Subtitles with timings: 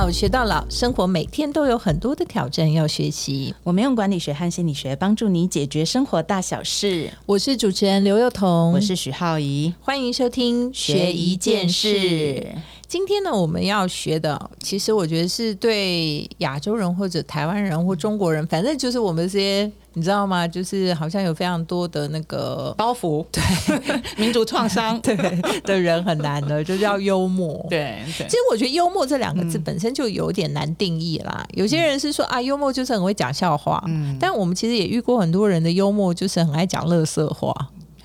[0.00, 3.54] 好学到老，生活每天都有很多的挑战要学习。
[3.62, 7.10] 我们用管理学和心理学帮助你解决生活大小事。
[7.26, 12.46] 我是主持人刘幼彤，我是许浩怡，欢迎收听学一件事。
[12.88, 20.46] 今天呢，我们要学的，其实我觉得是对亚洲人或者台湾人或中国人，反正就是我们这些，你知道吗？
[20.46, 23.42] 就是好像有非常多的那个包袱，对
[24.16, 25.16] 民族创伤， 对
[25.64, 27.66] 的人很难的， 就是要幽默。
[27.68, 31.44] 对，其实我觉得幽默这两个字本身就有点难定义啦。
[31.54, 37.52] 有些人是说啊，幽默就是很会讲笑话，嗯，但我们其实也遇过很多人的幽默就是很爱讲乐色话。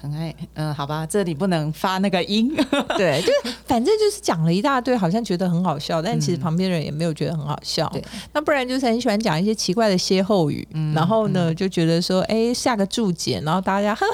[0.06, 2.56] 很爱，嗯，好吧，这里不能发那个音，
[2.96, 3.32] 对，就
[3.66, 7.92] 反正就是讲了一大堆，好像觉得很好笑，但其实旁边人也没有觉得很好笑。
[8.34, 14.12] 那不然就是很喜欢讲一些奇怪的歇后语，然后呢就觉得说，哎，下个注解，然后大家呵呵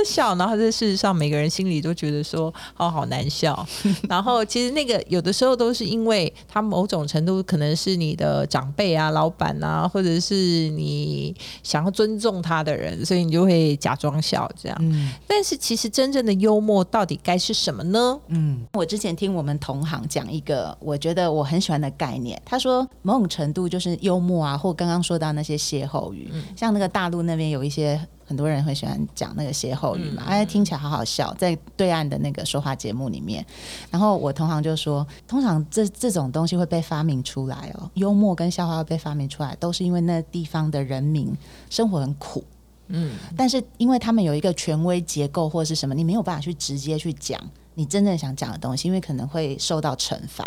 [0.00, 3.66] 呵笑，然后在事实上每个人心里都觉得说，哦，好难笑。
[4.08, 10.34] 然后其实那个有的时候都是因为他某种程度可能是你的长辈啊、老板啊，或者是
[10.70, 14.78] 你想要尊重他的人，所以你就会假装笑这样。
[15.26, 18.18] 但是其实真正的幽默到底该是什么呢？
[18.28, 22.40] 嗯，我之前听我们同行讲一个，我觉得我很喜欢的概念。
[22.44, 33.44] 他说某种程度就是幽默啊，或刚刚说到那些歇后语，像那个大陆那边有一些很多人会喜欢讲那个歇后语嘛，哎，听起来好好笑，在对岸的那个说话节目里面。
[33.90, 41.36] 然后我同行就说，通常这这种东西会被发明出来哦，幽默跟笑话会被发明出来，都是因为那地方的人民
[41.68, 42.44] 生活很苦。
[42.86, 47.40] 嗯，但是因为他们有一个权威结构或者是什么，你没有办法去直接去讲
[47.74, 50.44] 你真正想讲的东西，因为可能会受到惩罚。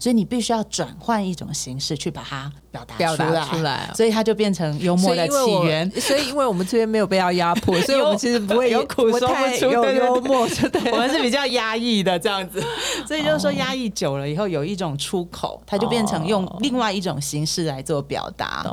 [0.00, 5.88] 所以你必须要转换一种形式去把它表达表达出来，所以它就变成幽默的起源。
[6.00, 10.48] 所以因为我们这边没有被要压迫， 所以我们其实不会有苦说不出，有幽默，
[10.92, 12.64] 我们是比较压抑的这样子。
[13.06, 18.64] 所以就是说压抑久了以后，有一种出口，它就变成用另外一种形式来做表达。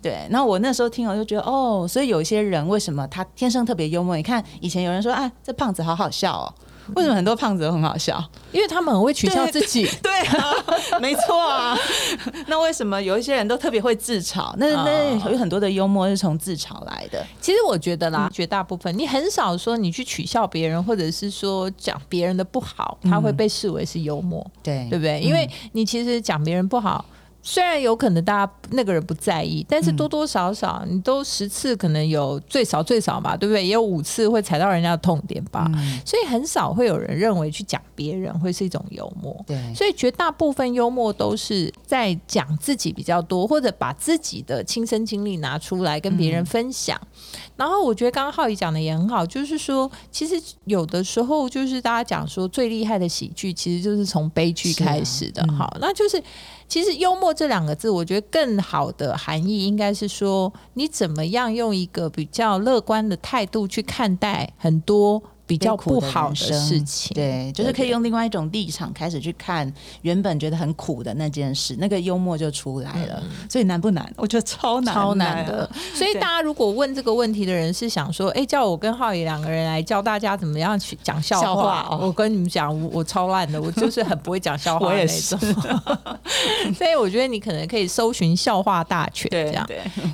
[0.00, 4.16] 对，那我那时候听我就觉得哦，所以有一些人为什么他天生特别幽默？
[4.16, 6.54] 你看以前有人说啊，这胖子好好笑哦。
[6.94, 8.22] 为什么很多胖子都很好笑？
[8.52, 9.88] 因为他们很会取笑自己。
[10.02, 10.52] 对啊，
[11.00, 11.76] 没错啊。
[12.46, 14.52] 那为什么有一些人都特别会自嘲？
[14.56, 17.24] 那那有很多的幽默是从自嘲来的。
[17.40, 24.44] 其实我觉得啦，绝大部分你很少说你去取笑别人，或者是说讲别人的不好，他会被视为是幽默。
[24.62, 25.20] 对，对不对？
[25.20, 27.04] 因为你其实讲别人不好。
[27.42, 33.66] 虽然有可能大家那个人不在意，但是多多少少你都十次可能有最少最少嘛，对不对？
[33.66, 35.68] 也有五次会踩到人家的痛点吧，
[36.06, 39.36] 所以很少会有人认为去讲别人会是一种幽默。
[39.46, 46.96] 对，所以绝大部分幽默都是在讲自己比较多，或者把自己的亲身经历拿出来跟别人分享。
[47.56, 55.44] 然后我觉得刚刚浩宇讲的也很好，就是说其实有的时候就是大家讲说最厉害的喜剧其实就是从悲剧开始的。
[55.52, 56.22] 好，那就是。
[56.68, 65.22] 其实幽默这两个字，我觉得更好的含义应该是说，你怎么样用一个比较乐观的态度去看待很多。
[65.44, 69.70] 比较不好的事情，对，就是可以用另外一种立场开始去看
[70.00, 73.22] 原本觉得很苦的那件事，那个幽默就出来了。
[73.50, 74.10] 所以难不难？
[74.16, 75.68] 我觉得超难，超难的。
[75.94, 81.98] 所以大家如果问这个问题的人是想说，哎，叫我跟浩宇两个人来教大家怎么样去讲笑话。
[82.00, 85.38] 我跟你们讲，我超烂的，我就是很不会讲笑话 那种。
[86.74, 89.68] 所以我觉得你可能可以搜寻笑话大全这样。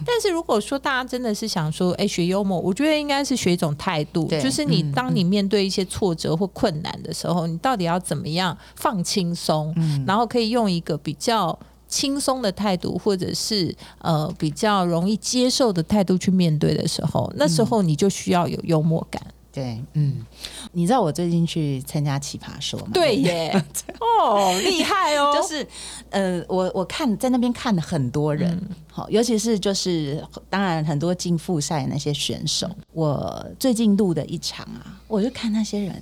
[0.05, 5.18] 但是如果说大家真的是想说，哎，学幽默，我觉得应该是学一种态度，就是你当你。
[5.23, 9.75] 面对一些挫折或困难的时候，你到底要怎么样放轻松，
[10.06, 19.23] 然后可以用一个比较轻松的态度，或者是呃比较容易接受的态度去面对的时候，那时候你就需要有幽默感。
[19.58, 20.24] 对，嗯，
[20.72, 22.91] 你知道我最近去参加奇葩说吗？
[22.94, 23.50] 对耶，
[24.00, 25.32] 哦，厉害哦！
[25.34, 25.66] 就是
[26.10, 28.60] 呃，我我看在那边看了很多人，
[28.91, 32.70] 好，尤其是就是当然很多进复赛那些选手。
[32.93, 36.00] 我最近录的一场啊，我就看那些人，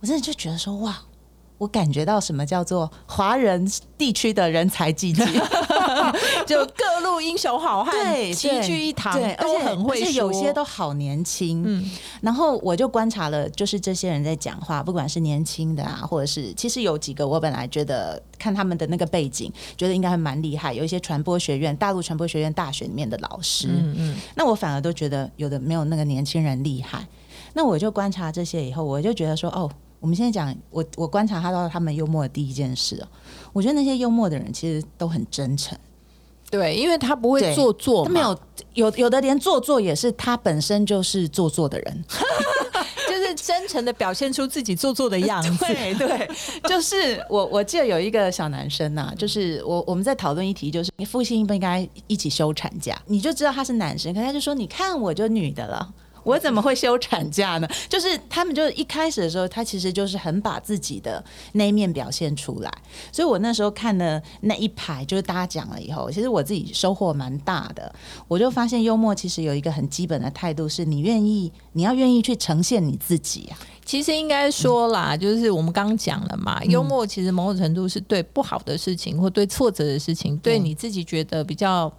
[0.00, 1.00] 我真的就觉得说哇。
[1.60, 5.22] 我感觉到什么叫做华人地区的人才济济，
[6.46, 7.92] 就各路英雄好汉
[8.32, 11.62] 齐聚一堂，对，而且很会说，有些都好年轻。
[11.66, 11.90] 嗯，
[12.22, 23.68] 然后我就观察了，就是这些人在讲话，不管是年轻的啊，或者是其实有几个，我本来觉得看他们的那个背景，觉得应该还蛮厉害，有一些传播学院、大陆传播学院大学里面的老师。
[23.68, 27.06] 嗯嗯，那我反而都觉得有的没有那个年轻人厉害。
[27.52, 29.70] 那我就观察这些以后，我就觉得说，哦。
[30.00, 33.08] 我们现在讲，我我观察他到他们幽默的第一件事哦，
[33.52, 35.78] 我觉得那些幽默的人其实都很真诚，
[36.50, 38.38] 对，因为他不会做作，他没有
[38.74, 42.04] 有有的连做作也是他本身就是做作的人。
[43.08, 45.66] 就是真诚的表现出自己做作的样子。
[45.66, 46.30] 对对，
[46.68, 55.92] 就是我我记得有一个小男生呐，就是我我们在讨论一题，就是你父亲应不应该一起休产假，你就知道他是男生，可他就说你看我就女的了。
[56.22, 57.68] 我怎么会休产假呢？
[57.88, 61.22] 就是他们就一开始的时候，他其实就是很把自己的
[61.52, 62.72] 那一面表现出来。
[63.12, 67.92] 所以我那时候看了那一排，就是大家讲了以后，其实我自己收获蛮大的。
[68.28, 73.58] 我就发现幽默其实有一个很基本的态度，是你愿意，你要愿意去呈现你自己啊。
[73.84, 80.60] 其实应该说啦，就是我们刚刚讲了嘛，幽默其实某种程度是对不好的事情或对挫折的事情，对。
[80.60, 81.90] 你自己觉得比较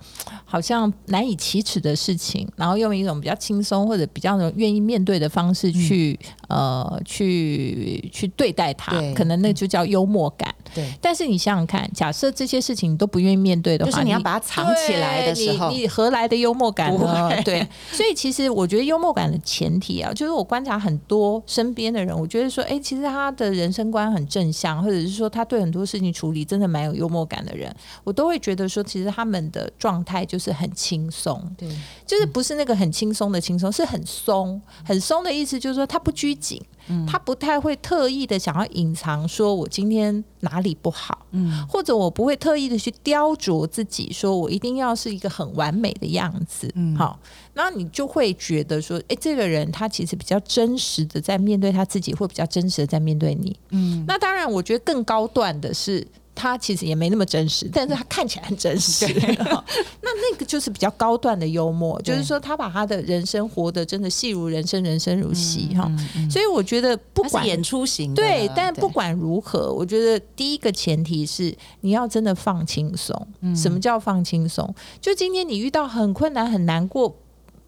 [0.46, 6.18] 好像难以启齿的事情，然后用一种比较轻松或者比较愿意面对的方式去
[6.48, 10.51] 呃去去对待它，可能那就叫幽默感。
[10.74, 17.30] 对，但是你想想看，假设这些事情你都不愿意面对的话，就是你要把它藏起来的时候，你何来的幽默感呢？
[17.44, 21.82] 对，所以其实我觉得幽默感的前提啊，就是我观察很多身边。
[21.82, 31.68] 边的人，我觉得说，哎，其实他的人生观很正向，或者是说他对很多事情处理真的蛮有幽默感的人，我都会觉得说，其实他们的状态就是很轻松，对，
[32.06, 36.62] 就是不是那个很轻松的轻松，是很松，很松的意思，就是说他不拘谨。
[37.08, 47.20] 他不太会特意的想要隐藏，说我今天哪里不好，嗯，或者我不会特意的去雕琢自己，说我一定要是一个很完美的样子，嗯，好，
[47.54, 56.08] 那你就会觉得说，哎，这个人他其实比较真实的在面对他自己，或比较真实的在面对你，嗯，那当然，我觉得更高段的是。
[56.42, 59.06] 他其实也没那么真实，但是他看起来很真实。
[60.02, 65.92] 那那个就是比较高段的幽默，就是说他把他的人生活得真的戏如人生，人生如戏哈。
[66.32, 73.16] 所以我觉得不管演出型对，但不管如何，我觉得第一个前提是你要真的放轻松。
[73.56, 74.74] 什么叫放轻松？
[75.00, 77.16] 就今天你遇到很困难、很难过、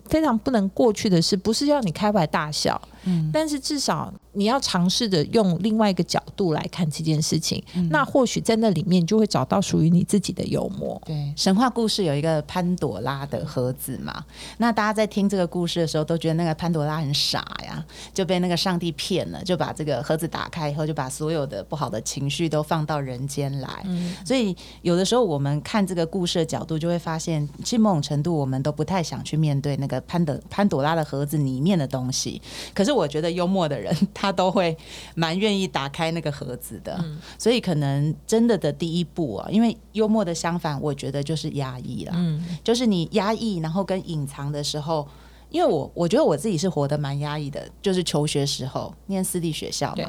[0.05, 2.81] 非常不能过去的事，不是要你开怀大笑。
[3.05, 11.01] 嗯，但是至少你要尝试着用另外一个角度来看这件事情，那或许在那里面就会找到属于你自己的幽默。
[11.05, 14.23] 对，神话故事有一个潘朵拉的盒子嘛，
[14.57, 23.83] 那大家在听这个故事的时候都觉得那个潘朵拉很傻呀，就被那个上帝骗了，就把这个盒子打开以后，就把所有的不好的情绪都放到人间来。
[23.85, 32.41] 嗯，所以有的时候我们看这个故事的角度，就会发现，其实某种程度我们都不太想去面对那个潘的潘朵拉的盒子里面的东西，
[32.73, 32.92] 可是。
[32.93, 34.77] 我觉得幽默的人，他都会
[35.15, 37.03] 蛮愿意打开那个盒子的，
[37.37, 42.13] 所以可能真的的第一步啊，因为幽默的相反，我觉得就是压抑了。
[42.15, 45.07] 嗯，就是你压抑，然后跟隐藏的时候，
[45.49, 50.05] 因为我我觉得我自己是活得蛮压抑的，就是求学时候念私立学校嘛。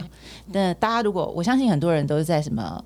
[0.46, 2.84] 那大家如果我相信很多人都是在什么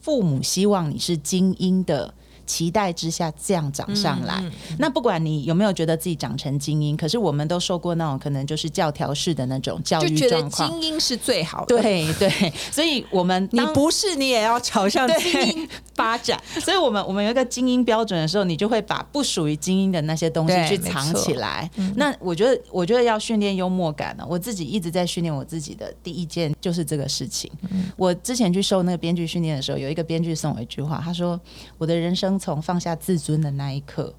[0.00, 2.14] 父母希望你是精英的。
[2.50, 4.42] 期待之下这样长上来，
[4.76, 11.80] 那不管你有没有觉得自己长成精英，可是我们都受过那种可能就是教条式的那种教育状况，精英是最好的。
[11.80, 16.42] 对对，所以我们你不是你也要朝向精英发展。
[16.60, 21.70] 所以我们我们有一个精英标准的时候，你就会把不属于精英的那些东西去藏起来。
[21.94, 27.48] 那我觉得，我觉得要训练幽默感呢，我自己一直在训练我自己的第一件就是这个事情。
[27.96, 31.40] 我之前去受那个编剧训练的时候，有一个编剧送我一句话，他说
[31.78, 34.14] ：“我的人生。”从放下自尊的那一刻。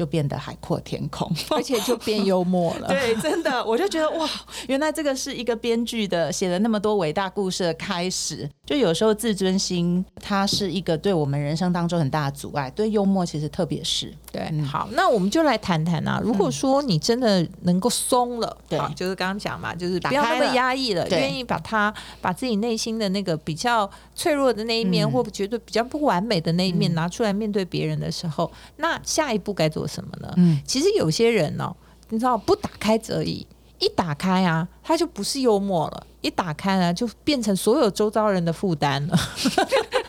[0.00, 2.88] 就变得海阔天空， 而且就变幽默了。
[2.88, 4.26] 对，真的，我就觉得哇，
[4.66, 8.48] 原来这个是一个编剧的写了那么多伟大故事的开始。
[8.64, 12.70] 就有时候自尊心，它是一个对我们人生当中很大的阻碍。
[12.70, 14.50] 对幽默，其实特别是对。
[14.62, 16.18] 好，那我们就来谈谈啊。
[16.24, 21.92] 如果说你真的能够松了，对，就是刚刚讲嘛，就是不要那么压抑了，愿意把它
[22.22, 29.86] 把自己内心的那个比较脆弱的那一面，或觉得比较不完美的那一面拿出来面对别人的时候，那下一步该做？
[29.90, 30.32] 什么呢？
[30.36, 31.74] 嗯，其实有些人呢，
[32.10, 33.46] 你知道不打开则已，
[33.78, 36.06] 一打开啊，他就不是幽默了。
[36.20, 39.18] 一打开呢，就变成所有周遭人的负担了。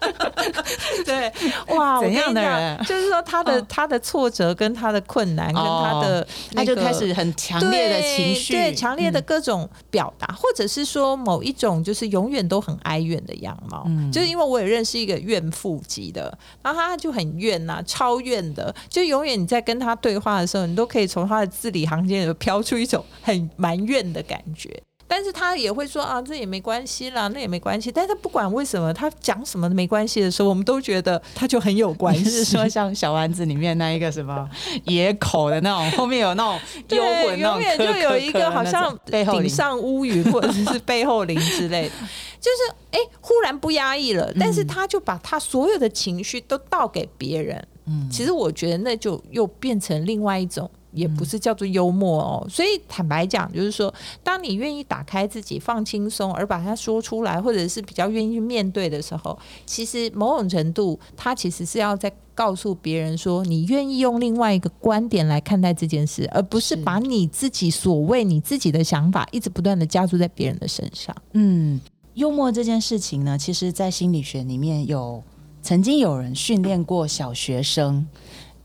[1.06, 1.32] 对，
[1.76, 2.78] 哇，怎样的人？
[2.86, 13.88] 就是说，他的他的挫折跟他的困难，跟他的他就开始很强烈的情绪，对，强烈的各种表达，或者是说某一种就是永远都很哀怨的样貌。
[14.12, 24.82] 就是因为我也认识一个怨妇级的，然后他就很怨呐，超怨的，就永远你在跟他对话的时候，你都可以从他的字里行间飘出一种很埋怨的感觉。
[25.14, 27.92] 但是他也会说啊，这也没关系啦，那也没关系。
[27.92, 32.24] 但是不管为什么他讲什么没关系的时候，我们都觉得他就很有关系。
[32.32, 34.50] 是说像小丸子里面那一个什么
[34.86, 36.58] 野口的那种，后面有那种
[36.98, 41.96] 幽魂，永远就有一个好像顶上乌云或者是背后灵之类的，
[42.40, 47.68] 就是哎，忽然不压抑了，但是他就把他所有的情绪都倒给别人。
[47.86, 50.72] 嗯，其实我觉得那就又变成另外一种。
[50.92, 52.48] 也不是叫做幽默哦。
[52.50, 53.94] 所以坦白讲，就是说，
[54.24, 71.16] 当你愿意打开自己、放轻松，而把它说出来，或者是比较愿意去面对的时候，其实某种程度，它其实是要在告诉别人说，你愿意用另外一个观点来看待这件事，而不是把你自己所谓你自己的想法一直不断的加注在别人的身上。
[71.34, 71.80] 嗯，
[72.16, 75.22] 幽默这件事情呢，其实在心理学里面有
[75.62, 78.08] 曾经有人训练过小学生，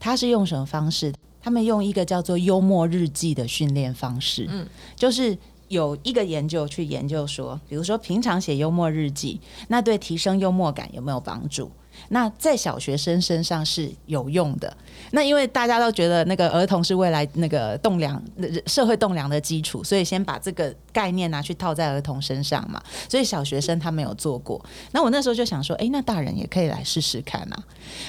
[0.00, 1.12] 他是用什么方式？
[1.46, 5.38] 他们用一个叫做幽默日记的训练方式，嗯，就是
[5.68, 11.70] 有一个研究去研究说，比如说平常写幽默日记，那对提升幽默感有没有帮助？
[12.08, 14.76] 那在小学生身上是有用的。
[15.12, 18.22] 那因为大家都觉得那个儿童是未来那个栋梁、
[18.66, 22.82] 社会栋梁的基础，所以先把这个概念拿去套在儿童身上嘛。
[23.08, 24.64] 所以小学生他没有做过。
[24.92, 27.64] 那我那时候就想说，哎，那大人也可以来试试看啊。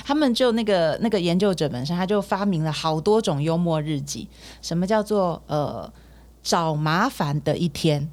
[0.06, 4.27] 他们就那个那个研究者本身，他就发明了好多种幽默日记。
[4.62, 5.91] 什么叫做呃
[6.41, 8.10] 找麻烦的一天？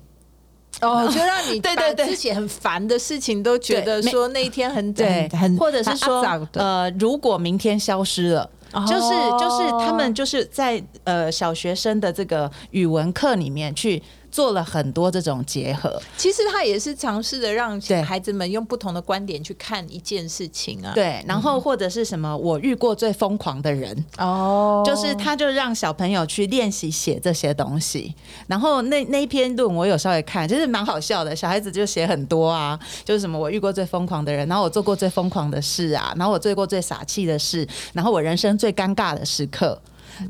[0.80, 8.50] 哦， 就让你对对对，自己很烦的事情都觉得说那一天很对，很或者是说呃，如果明天消失了，
[8.86, 14.02] 就是就是他们就是在呃小学生的这个语文课里面去。
[14.34, 20.90] 做了很多这种结合，其实他也是尝试的让孩子们用不同的观点去看一件事情啊。
[20.92, 28.12] 对，然后或者是什么，我遇过最疯狂的人哦，就是他就让小朋友去练习写这些东西。
[28.48, 31.36] 然后那那一篇论我有稍微看，就是蛮好笑的。
[31.36, 39.80] 小孩子就写很多啊，就是什么我遇过最疯狂的人，然后我做过最疯狂的事啊，然后我做过最傻气的事，然后我人生最尴尬的时刻。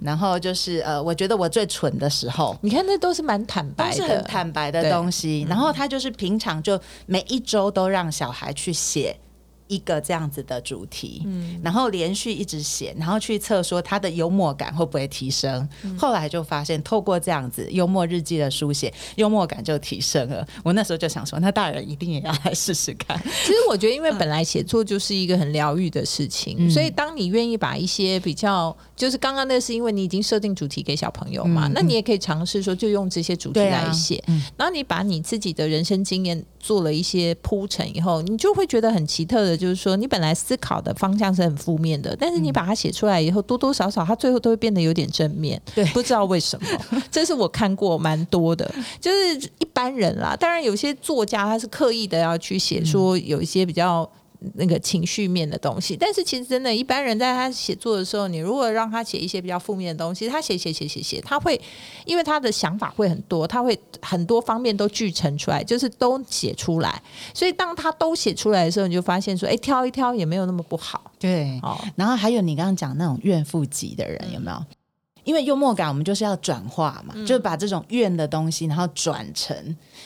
[0.03, 5.47] 然后就是呃，我觉得我最蠢的时候，你看那都是蛮坦白，都是很坦白的东西。
[5.49, 9.17] 然后他就是平常就每一周都让小孩去写。
[9.66, 15.66] 一个这样子的主题，嗯，然后连续一直写，然后去测说他的幽默感会不会提升。
[15.99, 20.47] 后来就发现，透过这样子幽默日记的书写，幽默感就提升了。
[20.62, 23.18] 我那时候就想说，那大人一定也要来试试看。
[23.23, 34.23] 其实我觉得，因为本来写作就是一个很疗愈的事情，所以当你愿意把一些比较，就是刚刚那是因为你已经设定主题给小朋友嘛，那你也可以尝试说，就用这些主题来写。
[34.59, 39.53] 然后你把你自己的人生经验做了一些铺陈以后，你就会觉得很奇特的。
[39.56, 45.61] 就是说，你本来思考的方向是很负面的，但是你把它写出来以后，多多少少它最后都会变得有点正面。
[45.75, 46.68] 对， 不知道为什么，
[47.11, 50.37] 这是我看过蛮多的，就是一般人啦。
[50.37, 54.08] 当然，有些作家他是刻意的要去写，说有一些比较。
[54.54, 61.60] 那个情绪面的东西，但是其实真的，一般人在他写作的时候，你如果让他写一些比较负面的东西，他写写写写写，他会
[62.04, 67.02] 因为他的想法会很多，他会很多方面都聚成出来，就是都写出来。
[67.32, 71.12] 所以当他都写出来的时候，你就发现说，哎，挑一挑也没有那么不好。
[71.18, 74.64] 对，哦，然后还有你刚刚讲那种怨妇级的人，有没有？
[75.25, 79.57] 因为幽默感，我们就是要转化嘛，就是把这种怨的东西，然后转成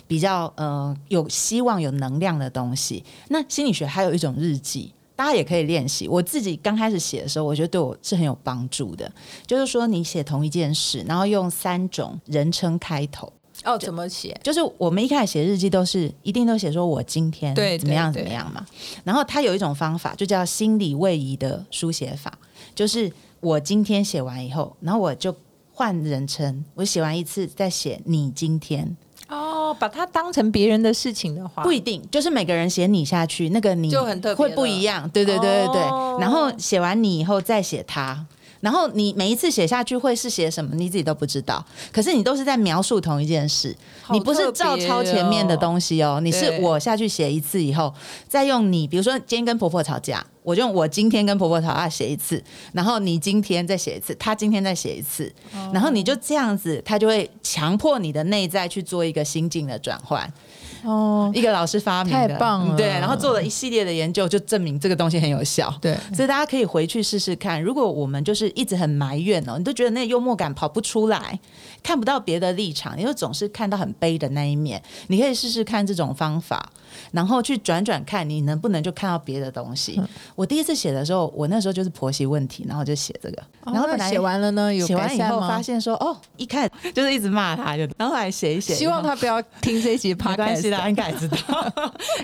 [0.07, 3.05] 比较呃有希望、有能量的东西。
[3.29, 6.07] 那心理学还有一种日记，大家也可以练习。
[6.07, 9.11] 我自己刚开始写的时候，我觉得对我是很有帮助的。
[9.45, 13.33] 就是说，你写同一件事，然后用三种人称开头。
[13.65, 14.41] 哦，怎么写？
[14.45, 18.65] 就是我们一开始写日记都是一定都写说我今天对怎么样怎么样嘛。
[19.03, 22.39] 然后他有一种方法，就叫心理位移的书写法，
[22.75, 23.13] 就是。
[23.40, 25.35] 我今天写完以后，然后我就
[25.73, 26.64] 换人称。
[26.75, 28.97] 我写完一次再写你今天
[29.28, 35.09] 哦，把它当成别人的事情的话，不一定，就是每个人写你下去，那个你就很特会不一样。
[35.11, 35.83] 对对对对对。
[36.21, 38.26] 然后写完你以后再写他，
[38.61, 41.65] 然后你每一次写下去会是写什么，你自己都不知道。
[41.93, 43.77] 可是你都是在描述同一件事，
[44.11, 46.21] 你不是照抄前面的东西哦。
[46.23, 47.93] 你是我下去写一次以后，
[48.29, 50.25] 再用你，比如说今天跟婆婆吵架。
[50.45, 55.31] 我就用我今天跟婆婆吵架写一次，然后你今天再写一次，他今天再写一次，
[55.75, 60.33] 然后你就这样子，他就会强迫你的内在去做一个心境的转换。
[60.85, 62.77] 哦， 一个老师发明的，太棒了。
[62.77, 65.73] 对，然后做了一系列的研究，就证明这个东西很有效。
[65.81, 67.63] 对，所以大家可以回去试试看。
[67.63, 71.39] 如果我们就是一直很埋怨哦，你都觉得那幽默感跑不出来，
[71.83, 76.71] 看不到别的立场，你就总是看到很悲的那一面，你可以试试看这种方法。
[77.12, 80.00] 然后去转转看，你能不能就看到别的东西？
[80.35, 83.42] 我第一次写的时候，我那时候就是婆媳问题，然后就写这个。
[83.64, 91.37] 然后本来写完了呢，有写完以后发现说，哦，一看就是一直骂他，就然后来写一写，希望他不要听这一集，没关系的，应该知道。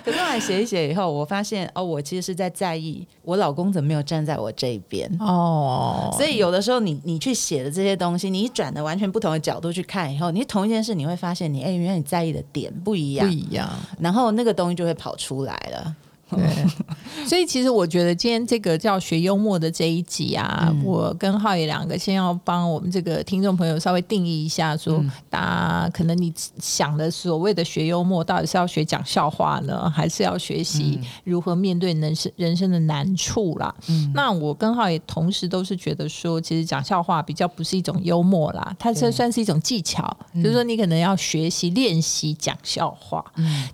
[0.05, 6.09] 可是后来写一写以后，我发现哦，我其实是在在意我老公怎么没有站在我这一边哦。
[6.17, 13.69] 所以有的时候你你去写的这些东西，你转的完全不同的角度去看以后，你同一件事你会发现，你哎，原来你在意的点不一样，不一样。
[13.99, 14.71] 然后那个东。
[14.71, 15.95] 西就会跑出来了。
[16.31, 16.43] 对，
[17.27, 33.75] 所以其实我觉得今天这个叫学幽默的这一集啊，我跟浩野两个先要帮我们这个听众朋友稍微定义一下，说大家可能你想的所谓的学幽默，到底是要学讲笑话呢，还是要学习如何面对人生人生的难处啦？
[33.89, 34.11] 嗯。
[34.15, 43.25] 那我跟浩野同时都是觉得说，其实讲笑话比较不是一种幽默啦，它这算是一种技巧，就是说你可能要学习练习讲笑话。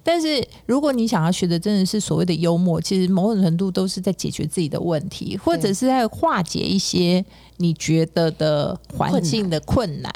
[0.03, 7.25] 但是如果你想要学的真的是所谓的幽默，其实某种程度都是在解决自己的问题，或者是在化解一些
[7.59, 10.13] 你觉得的环境的困难。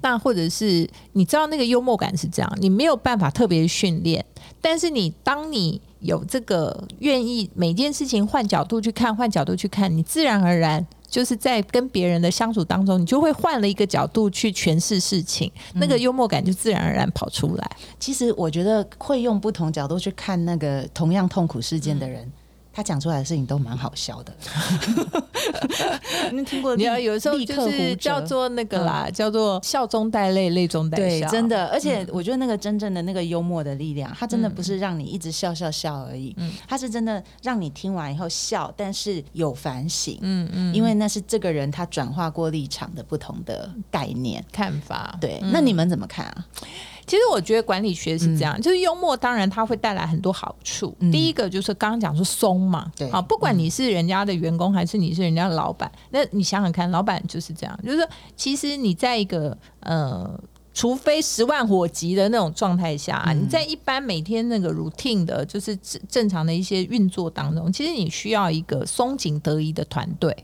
[0.00, 4.24] 那或者是你知道那个幽默感是这样，你没有办法特别训练，
[4.60, 10.86] 但是你当你有这个愿意每件事情换角度去看，换角度去看，你自然而然。
[11.14, 17.70] 就是在跟别人的相处当中，你就会换了一个角度去诠释事情，那个幽默感就自然而然跑出来。
[18.00, 22.28] 其实我觉得会用不同角度去看那个同样痛苦事件的人。
[22.74, 24.34] 他讲出来的事情都蛮好笑的，
[26.32, 26.74] 你听过？
[26.74, 31.28] 你要有时候就是叫做那个啦，叫做笑中带泪，泪中带笑。
[31.28, 44.44] 真的，而且我觉得那个真正的那个幽默的力量，它真的不是让你一直笑笑笑而已，嗯，它是真的让你听完以后笑，但是有反省，嗯嗯，因为那是这个人他转化过立场的不同的概念。
[44.50, 45.16] 看法。
[45.20, 46.44] 对，那你们怎么看啊？
[47.06, 50.96] 其实我觉得管理学是这样，就是幽默，当然它会带来很多好处。
[51.12, 60.38] 第一个就是刚刚讲说松嘛，对，啊，不管你是人家的员工还是你是人家的老板，那你想想看，老板就是这样，就是其实你在一个呃，
[60.72, 65.76] 除非十万火急的那种状态下，啊你在一般每天那个 routine 的，就是
[66.08, 70.34] 正常的一些运作当中，其实你需要一个松紧得宜的团队。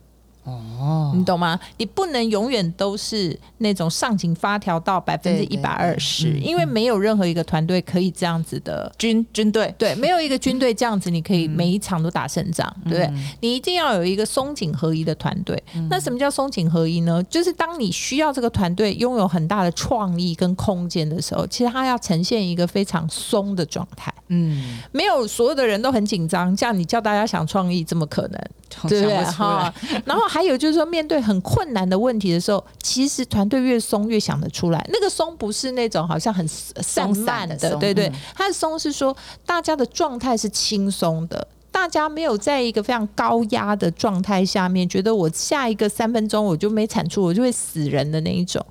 [0.78, 1.59] 哦，你懂吗？
[1.76, 13.12] 你不能永远都是那种上紧发条到百分之一百二十，因为没有任何一个团队可以这样子的军军队，对，没有一个军队这样子，你可以每一场都打胜仗，对不对？
[13.40, 15.62] 你一定要有一个松紧合一的团队。
[15.88, 17.23] 那什么叫松紧合一呢？
[17.25, 24.13] 就是当你需要这个团队拥有很大的创意跟空间的时候，其实它要呈现一个非常松的状态。
[24.28, 28.41] 嗯，没有所有的人都很紧张，这样你叫大家想创意，怎么可能？
[28.89, 29.25] 对不对？
[29.25, 29.73] 哈，
[30.04, 34.85] 然后还有就是说，面对很困难的问题的时候，其实团队越松越想得出来。
[34.93, 48.65] 那个松不是那种好像很散漫的，对对，它的松是说大家的状态是轻松的，大家没有在一个非常高压的状态下面，觉得我下一个三分钟我就没产出，我就会死人的那一种。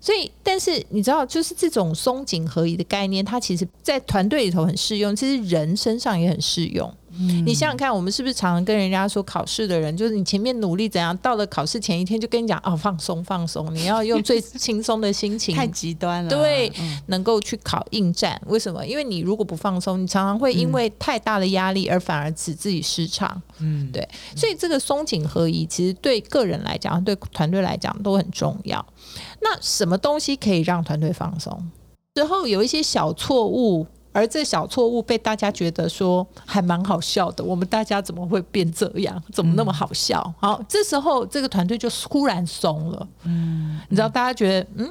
[0.00, 6.92] 所以，但是你知道，就是这种松紧合一的概念，它其实在团队里头很适用，其实人身上也很适用。
[7.44, 16.72] 你想想看，我们是不是常常跟人家说，考试的人就是你前面努力怎样，到了考试前一天就跟你讲哦，放松放松，你要用最轻松的心情，太极端了，对，
[17.06, 18.40] 能够去考应战。
[18.46, 18.86] 为什么？
[18.86, 23.40] 因为你如果不放松，你常常会因为太大的压力而反而使自己失常。
[23.58, 28.84] 嗯，对，所以这个松紧合一，其实对个人来讲，对团队来讲都很重要。
[29.40, 31.70] 那什么东西可以让团队放松？
[32.14, 33.86] 之后有一些小错误。
[34.12, 39.20] 而这小错误被大家觉得说还蛮好笑的，我们大家怎么会变这样？
[39.32, 40.34] 怎么那么好笑？
[40.38, 43.08] 好，这时候这个团队就忽然松了。
[43.24, 44.88] 嗯，你知道大家觉得嗯，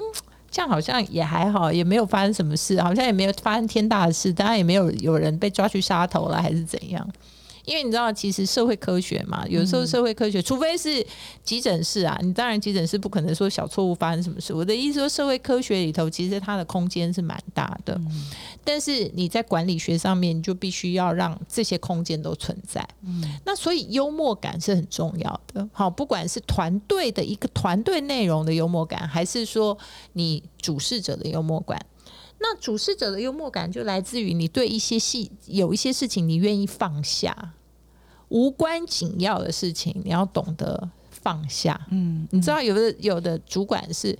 [0.49, 7.07] 这样好像也还好，也没有发生什么事，好像也没有发生天大的事，当然也没有有人被抓去杀头了，还是怎样？
[7.65, 11.05] 因为你知道，其实社会科学嘛，有时候社会科学，除非是
[11.43, 14.53] 急诊室啊，你当然急诊室不可能说小错误发生什么事。
[14.53, 17.99] 我的意思说，社会科学里头其实它的空间是蛮大的，
[18.63, 22.87] 但是你在管理学上面，你就必须要让这些空间都存在。
[23.03, 25.67] 嗯，那所以幽默感是很重要的。
[25.71, 29.77] 好，不管是团队的一个团队内容的幽默感，还是说
[30.13, 31.79] 你主事者的幽默感，
[32.41, 37.53] 那主事者的幽默感就来自于你对一些戏有一些事情你愿意放下。
[38.29, 40.89] 无关紧要的事情，你要懂得
[41.21, 41.79] 放下。
[41.91, 44.17] 嗯，你知道有的有的主管是。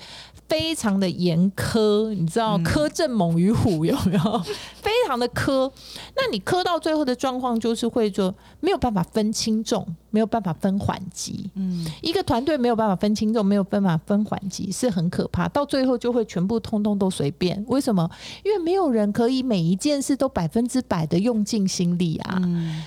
[0.52, 4.42] 非常的严苛，你知道苛政猛于虎有没有？
[4.84, 5.72] 非常的苛，
[6.18, 11.50] 那你苛到最后的状况就是会说没有办法分轻重，没有办法分缓急。
[11.56, 15.48] 嗯，一个团队没有办法分轻重，没有办法分缓急，是很可怕。
[15.48, 17.64] 到最后就会全部通通都随便。
[17.70, 18.10] 为什么？
[18.44, 22.42] 因为没有人可以每一件事都百分之百的用尽心力啊。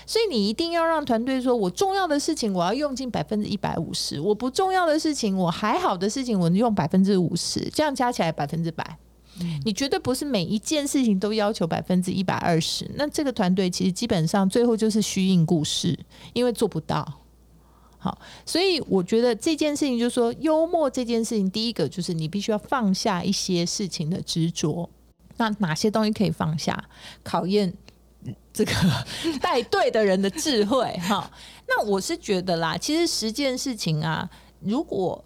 [0.05, 7.59] 所以你一定要让团队说，我重要的事情我要用尽百分之一百五十，我不重要的事情，我还好的事情，我用百分之五十。
[7.73, 8.97] 这样加起来百分之百，
[9.63, 12.89] 你绝对不是每一件事情都要求百分之一百二十。
[12.95, 15.97] 那这个团队其实基本上最后就是虚应故事，
[16.33, 17.21] 因为做不到。
[17.97, 24.87] 好，所以我觉得这件事情就是说，幽默这件事情，第一个就是你必须要放下一些事情的执着。
[25.37, 26.81] 那哪些东西可以放下？
[27.23, 27.73] 考验
[28.53, 28.71] 这个
[29.41, 31.29] 带队的人的智慧哈。
[31.67, 35.23] 那我是觉得啦，其实十件事情啊，如果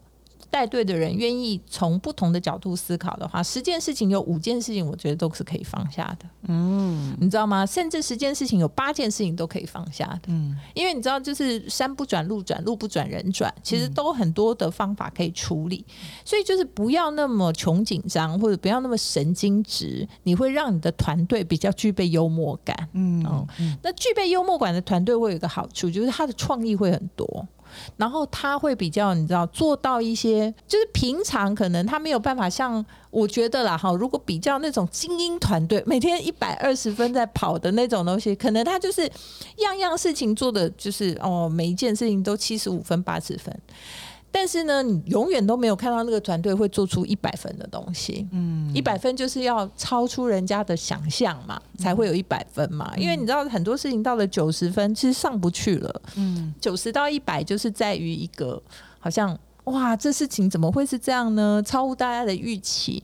[0.49, 6.25] 带队的人愿意从不同的角度思考的话，十件事情有五件事情，我觉得都是可以放下的。
[6.47, 7.65] 嗯，你知道吗？
[7.65, 10.21] 甚至十件事情有八件事情都可以放下的。
[10.27, 15.85] 嗯，因为你知道，就是山不转路转，路不转人转，其实都很多的方法可以处理。
[16.25, 22.89] 所以就是不要那么穷紧张，或者不要那么神经质，你会让你的团队比较具备幽默感。
[22.93, 23.23] 嗯，
[23.83, 27.47] 那具备幽默感的团队会有一个好处，就是他的创意会很多。
[27.97, 39.01] 然后他会比较，你知道，做到一些，就是平常可能他没有办法像我觉得啦哈，如果比较那种精英团队，每天一百二十分在跑的那种东西，可能他就是
[39.57, 43.55] 样样事情做的就是哦，每一件事情都七十五分八十分。
[44.31, 48.27] 但是呢，你永远都没有看到那个团队会做出一百分的东西。
[48.31, 52.93] 嗯，一百分就是要超出人家的想象嘛，才会有一百分嘛。
[52.95, 56.01] 因为你知道很多事情到了九十分，其实上不去了。
[56.15, 58.61] 嗯，九十到一百就是在于一个
[58.99, 61.61] 好像哇，这事情怎么会是这样呢？
[61.65, 63.03] 超乎大家的预期。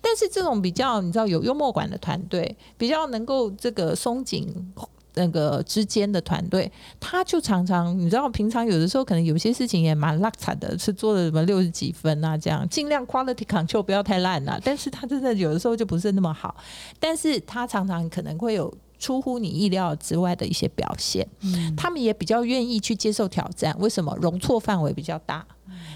[0.00, 4.72] 但是这种比较你知道有幽默感的团队，比较能够这个松紧。
[5.14, 14.58] 那个之间的团队，他就常常你知道，平常有的时候可能有些事情也蛮拉惨的，是做了什么六十几分啊，这样尽量 quality control 不要太烂啊。
[14.64, 16.54] 但是他真的有的时候就不是那么好，
[16.98, 21.26] 但是他常常可能会有出乎你意料之外的一些表现。
[21.40, 24.16] 嗯，他们也比较愿意去接受挑战，为什么？
[24.20, 25.44] 容错范围比较大。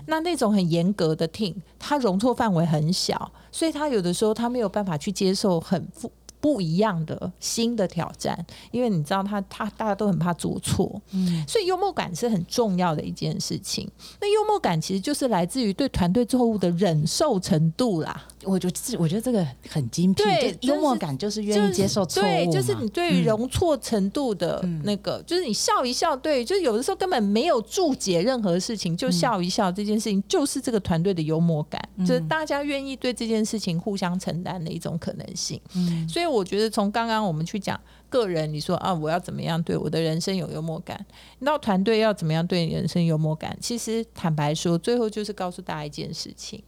[0.06, 6.10] 那那种很严格的 team，他容错范围很小，所以他有的时候他没有办法去接受很复。
[6.44, 8.38] 不一样的新的挑战，
[8.70, 13.90] 因为你知道他他大家都很怕做错，嗯，所以幽默感是很重要的一件事情。
[14.20, 18.26] 那幽默感其实就是来自于对团队错误的忍受程度啦。
[18.44, 35.58] 我觉得我觉得这个很精辟，对，幽默感就是愿意接受错误，对，就是你对于容错程度的那个，就是你笑一笑，对，就是有的时候根本没有注解任何事情，就笑一笑，这件事情就是这个团队的幽默感，就是大家愿意对这件事情互相承担的一种可能性。
[35.74, 36.24] 嗯，所以。
[36.34, 40.98] 我觉得从刚刚我们去讲个人，你说啊，我要怎么样对我的人生有幽默感？
[41.40, 43.56] 那团队要怎么样对你人生幽默感？
[43.60, 46.60] 其实坦白说，最后就是告诉大家一件事情：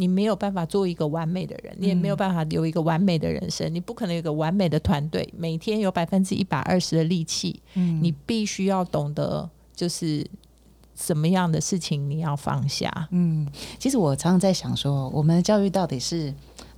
[0.00, 7.60] 你没有办法做一个完美的人，你也没有办法有一个完美的人生，你不可能有个完美的团队，每天有百分之一百二十的力气。
[7.74, 10.26] 嗯，你必须要懂得，就是
[10.94, 12.90] 什么样的事情你要放下。
[13.10, 13.46] 嗯，
[13.78, 16.32] 其实我常常在想说，我们的教育到底是？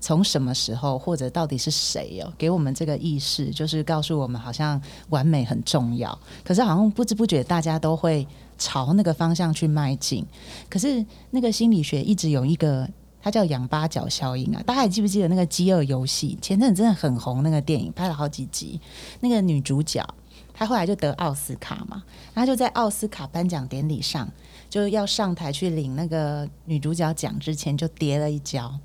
[0.04, 6.18] 从什么时候，或者到底是谁哦，给我们这个意识，就是告诉我们，好像完美很重要。
[6.42, 8.26] 可是好像不知不觉，大家都会
[8.58, 10.26] 朝那个方向去迈进。
[10.68, 12.90] 可是那个心理学一直有一个，
[13.22, 14.62] 它叫杨八角效应啊。
[14.66, 16.36] 大家还记不记得那个饥饿游戏？
[16.42, 18.80] 前阵子真的很红，那个电影拍了好几集。
[19.20, 20.06] 那个女主角
[20.52, 22.02] 她后来就得奥斯卡嘛，
[22.34, 24.28] 她就在奥斯卡颁奖典礼上，
[24.68, 28.78] 就要上台去领那个女主角奖之前，就跌了一跤。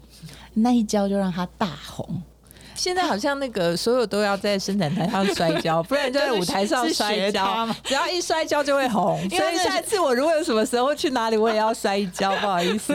[0.54, 2.22] 那一跤就让她大红。
[2.78, 7.68] 现在好像那个所有都要在生产台上摔跤，不然就在舞台上摔跤。
[7.84, 9.20] 只要一摔跤就会红。
[9.30, 12.94] 所以下一次我如果有什么时候去哪里，我也要摔一跤， 不好意思。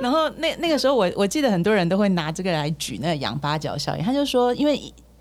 [0.00, 4.04] 然后那那个时候，我我记得很多人都会拿这个来举那个羊八角效应。
[4.04, 4.80] 他就说，因为。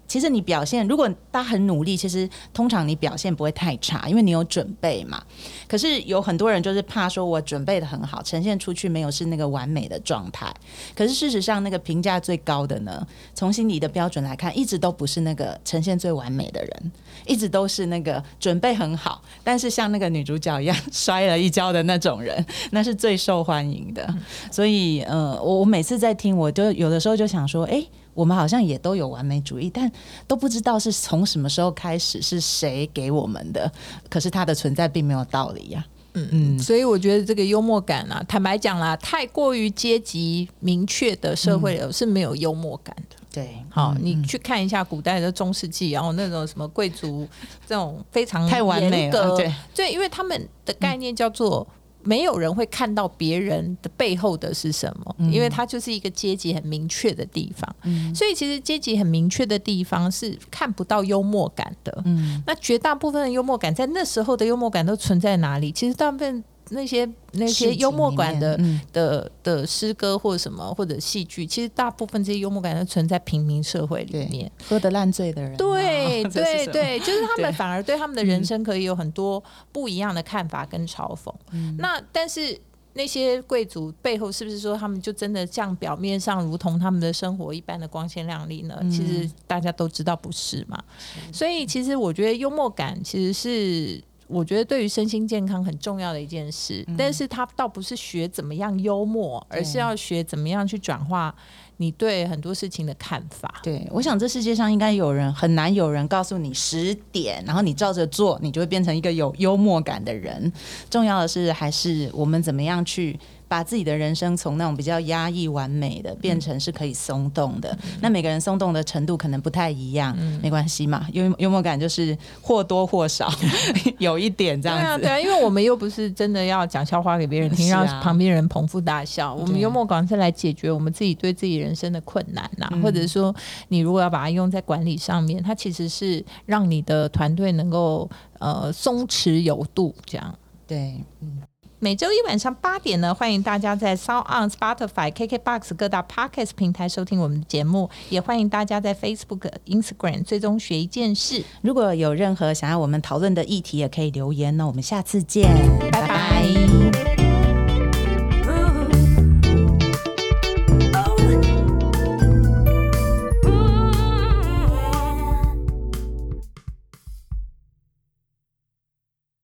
[0.10, 5.24] 其实你表现，如果大家很努力，其实通常你表现不会太差，因为你有准备嘛。
[5.68, 10.52] 可是有很多人就是怕说，我准备的很好，呈现出去没有是那个完美的状态。
[10.96, 16.92] 可是事实上，那个评价最高的呢，从心理的标准来看，一直都不是那个呈现最完美的人，
[17.28, 24.12] 一直都是那个准备很好，但是像那个女主角一样摔了一跤的那种人，那是最受欢迎的。
[24.52, 27.86] 所以，呃，我我每次在听，我就有的时候就想说，哎。
[28.20, 29.90] 我们好像也都有完美主义，但
[30.28, 33.72] 都不知道是从什么时候开始，是谁给我们的。
[34.10, 35.86] 可是它的存在并没有道理呀。
[36.16, 43.16] 嗯嗯，所以我觉得这个幽默感啊，坦白讲啦，太过于阶级明确的社会是没有幽默感的。
[43.32, 47.26] 对，好，你去看一下古代的中世纪，然后那种什么贵族
[47.66, 51.66] 这种非常太完美了，对对，因为他们的概念叫做。
[52.04, 57.76] 没有人会看到别人的背后的是什么，因为它就是一个阶级很明确的地方。
[58.14, 62.04] 所以其实阶级很明确的地方是看不到幽默感的。
[62.46, 65.72] 那绝大部分的幽默感在那时候的幽默感都存在哪里？
[65.72, 66.44] 其实大部分。
[66.70, 68.60] 那些那些幽默感的
[68.94, 75.58] 的的诗歌或者什么或者戏剧，其实大部分这些幽默感都存在平民社会里面，喝得烂醉的人。
[75.58, 81.34] 对 对对，就是他们反而对他们的人生可以有很多不一样的看法跟嘲讽。
[81.78, 82.60] 那但是
[82.94, 88.78] 那些贵族背后是不是说他们就真的像表面上如同他们的生活一般的光鲜亮丽呢？
[88.92, 90.84] 其实大家都知道不是嘛。
[91.32, 101.34] 所以其实我觉得幽默感其实是我觉得对于身心健康很重要的一件事，但是他倒不是学怎么样幽默，而是要学怎么样去转化。
[101.78, 110.52] 你对很多事情的看法，对我想这世界上应该有人很难有人告诉你十点，然后你照着做，你就会变成一个有幽默感的人。
[110.90, 113.18] 重要的是还是我们怎么样去。
[113.50, 117.78] 把自己的人生从那种比较压抑完美的，变成是可以松动的。
[118.00, 121.08] 那每个人松动的程度可能不太一样，没关系嘛。
[121.12, 123.28] 幽幽默感就是或多或少
[123.98, 124.84] 有一点这样子。
[124.84, 129.34] 对啊，对啊，因为我们又不是真的要讲笑话给别人听，让旁边人捧腹大笑。
[129.34, 133.36] 我们幽默感是来解决我们自己对自己人生的困难呐，或者说
[133.70, 138.08] 你如果要把它用在管理上面，它其实是让你的团队能够
[138.38, 140.38] 呃松弛有度这样。
[140.68, 141.42] 对，嗯。
[141.82, 151.42] 每周一晚上八点呢，欢迎大家在 Sound on Spotify、KKBox 各大 Podcast 平台收听我们的节目，也欢迎大家在 Facebook、Instagram 最终学一件事。
[151.62, 154.68] 如果有任何想要我们讨论的议题，也可以留言呢。
[154.68, 155.50] 我们下次见，
[155.90, 157.29] 拜拜。